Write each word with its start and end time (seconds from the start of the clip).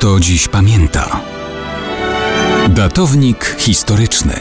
kto 0.00 0.20
dziś 0.20 0.48
pamięta. 0.48 1.20
Datownik 2.68 3.56
historyczny 3.58 4.34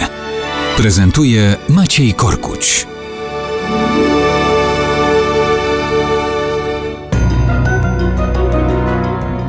prezentuje 0.78 1.56
Maciej 1.70 2.14
Korkuć. 2.14 2.88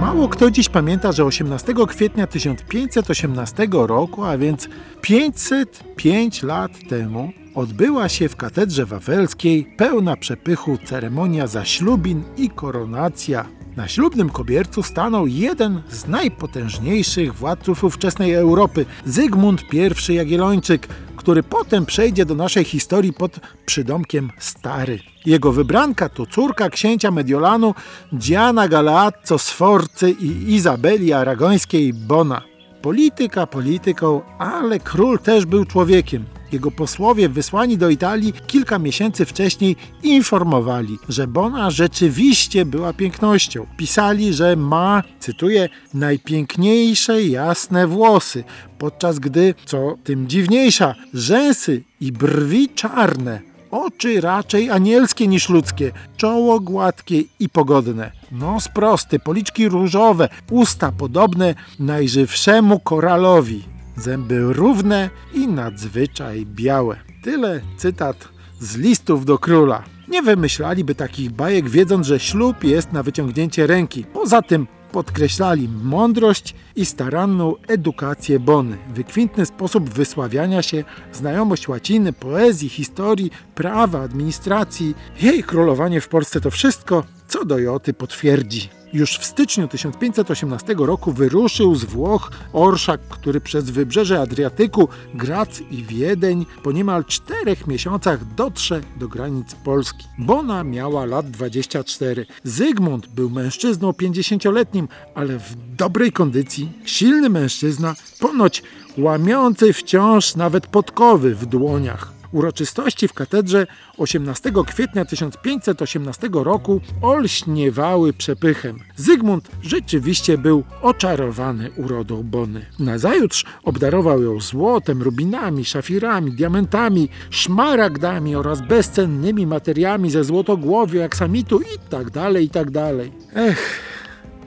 Mało 0.01 0.29
kto 0.29 0.51
dziś 0.51 0.69
pamięta, 0.69 1.13
że 1.13 1.25
18 1.25 1.75
kwietnia 1.89 2.27
1518 2.27 3.69
roku, 3.73 4.25
a 4.25 4.39
więc 4.39 4.69
505 5.01 6.43
lat 6.43 6.73
temu, 6.89 7.33
odbyła 7.55 8.09
się 8.09 8.29
w 8.29 8.37
katedrze 8.37 8.87
wawelskiej 8.87 9.75
pełna 9.77 10.17
przepychu 10.17 10.79
ceremonia 10.85 11.47
zaślubin 11.47 12.23
i 12.37 12.49
koronacja. 12.49 13.60
Na 13.81 13.89
ślubnym 13.89 14.31
kobiercu 14.31 14.83
stanął 14.83 15.27
jeden 15.27 15.83
z 15.91 16.07
najpotężniejszych 16.07 17.35
władców 17.35 17.85
ówczesnej 17.85 18.35
Europy, 18.35 18.87
Zygmunt 19.05 19.63
I 19.73 20.15
Jagiellończyk, 20.15 20.89
który 21.17 21.43
potem 21.43 21.87
przejdzie 21.87 22.25
do 22.25 22.35
naszej 22.35 22.65
historii 22.65 23.13
pod 23.13 23.41
przydomkiem 23.67 24.31
Stary. 24.39 24.99
Jego 25.27 25.53
wybranka 25.53 26.09
to 26.09 26.27
córka 26.27 26.71
księcia 26.71 27.11
Mediolanu 27.11 27.75
Diana 28.13 28.69
Galeazzo 28.69 29.39
Sforcy 29.39 30.11
i 30.11 30.55
Izabeli 30.55 31.13
Aragońskiej 31.13 31.93
Bona. 31.93 32.43
Polityka 32.83 33.47
polityką, 33.47 34.21
ale 34.39 34.81
król 34.81 35.19
też 35.19 35.47
był 35.47 35.65
człowiekiem. 35.65 36.25
Jego 36.53 36.71
posłowie 36.71 37.29
wysłani 37.29 37.79
do 37.79 37.91
Italii 37.91 38.33
kilka 38.47 38.79
miesięcy 38.79 39.27
wcześniej 39.27 39.77
informowali, 40.03 40.99
że 41.09 41.27
Bona 41.27 41.71
rzeczywiście 41.71 42.65
była 42.65 42.93
pięknością. 42.93 43.67
Pisali, 43.77 44.35
że 44.35 44.57
ma, 44.57 45.03
cytuję, 45.21 45.69
najpiękniejsze 45.95 47.23
jasne 47.23 47.87
włosy, 47.87 48.45
podczas 48.79 49.19
gdy, 49.19 49.55
co 49.67 49.97
tym 50.05 50.29
dziwniejsza, 50.29 50.95
rzęsy 51.15 51.83
i 52.01 52.13
brwi 52.13 52.69
czarne, 52.69 53.41
oczy 53.71 54.21
raczej 54.21 54.71
anielskie 54.71 55.29
niż 55.29 55.49
ludzkie, 55.49 55.93
czoło 56.17 56.61
gładkie 56.61 57.23
i 57.41 57.49
pogodne, 57.49 58.13
nos 58.33 58.69
prosty, 58.69 59.19
policzki 59.19 59.69
różowe, 59.69 60.29
usta 60.51 60.93
podobne 60.93 61.55
najżywszemu 61.79 62.79
koralowi 62.79 63.80
zęby 64.01 64.53
równe 64.53 65.11
i 65.35 65.49
nadzwyczaj 65.49 66.47
białe. 66.47 66.97
Tyle 67.23 67.61
cytat 67.77 68.29
z 68.61 68.77
listów 68.77 69.25
do 69.25 69.39
króla. 69.39 69.83
Nie 70.09 70.23
wymyślaliby 70.23 70.95
takich 70.95 71.31
bajek, 71.31 71.69
wiedząc, 71.69 72.07
że 72.07 72.21
ślub 72.21 72.65
jest 72.65 72.93
na 72.93 73.03
wyciągnięcie 73.03 73.67
ręki. 73.67 74.05
Poza 74.05 74.43
tym 74.43 74.67
podkreślali 74.93 75.69
mądrość 75.83 76.55
i 76.77 76.87
staranną 76.87 77.55
edukację 77.69 78.41
Bony, 78.41 78.77
wykwintny 78.95 79.47
sposób 79.47 79.91
wysławiania 79.91 80.63
się, 80.63 80.85
znajomość 81.13 81.69
łaciny, 81.69 82.13
poezji, 82.13 82.69
historii, 82.69 83.31
prawa, 83.55 84.01
administracji. 84.01 84.95
Jej 85.23 85.43
królowanie 85.43 86.01
w 86.01 86.09
Polsce 86.09 86.41
to 86.41 86.51
wszystko, 86.51 87.05
co 87.29 87.45
do 87.45 87.59
Joty 87.59 87.93
potwierdzi. 87.95 88.80
Już 88.93 89.19
w 89.19 89.25
styczniu 89.25 89.69
1518 89.69 90.75
roku 90.79 91.13
wyruszył 91.13 91.75
z 91.75 91.85
Włoch 91.85 92.31
orszak, 92.53 93.01
który 93.01 93.41
przez 93.41 93.71
wybrzeże 93.71 94.21
Adriatyku, 94.21 94.89
Grac 95.15 95.61
i 95.71 95.83
Wiedeń 95.83 96.47
po 96.63 96.73
niemal 96.73 97.05
czterech 97.05 97.67
miesiącach 97.67 98.35
dotrze 98.35 98.81
do 98.97 99.09
granic 99.09 99.55
Polski. 99.55 100.07
Bona 100.19 100.65
miała 100.65 101.05
lat 101.05 101.31
24. 101.31 102.27
Zygmunt 102.45 103.07
był 103.07 103.31
mężczyzną 103.31 103.91
50-letnim, 103.91 104.89
ale 105.15 105.39
w 105.39 105.77
dobrej 105.77 106.13
kondycji, 106.13 106.73
silny 106.85 107.29
mężczyzna, 107.29 107.95
ponoć 108.21 108.63
łamiący 108.99 109.73
wciąż 109.73 110.37
nawet 110.37 110.67
podkowy 110.67 111.35
w 111.35 111.47
dłoniach. 111.47 112.20
Uroczystości 112.33 113.09
w 113.09 113.13
katedrze 113.13 113.67
18 113.97 114.53
kwietnia 114.67 115.05
1518 115.05 116.29
roku 116.33 116.81
olśniewały 117.03 118.13
przepychem. 118.13 118.79
Zygmunt 118.97 119.49
rzeczywiście 119.63 120.39
był 120.39 120.65
oczarowany 120.83 121.71
urodą 121.77 122.23
Bony. 122.23 122.67
Nazajutrz 122.79 123.45
obdarował 123.63 124.23
ją 124.23 124.41
złotem, 124.41 125.03
rubinami, 125.03 125.65
szafirami, 125.65 126.33
diamentami, 126.33 127.09
szmaragdami 127.31 128.37
oraz 128.37 128.61
bezcennymi 128.61 129.47
materiami 129.47 130.11
ze 130.11 130.25
złotogłowiu, 130.25 131.03
aksamitu 131.03 131.61
i 131.61 131.79
tak 131.91 132.11
dalej, 132.11 132.45
i 132.45 132.51
tak 132.51 132.71
dalej. 132.71 133.13
Ech, 133.35 133.81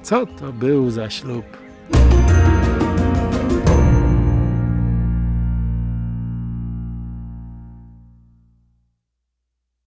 co 0.04 0.26
to 0.26 0.54
był 0.54 0.90
za 0.90 1.10
ślub. 1.10 1.46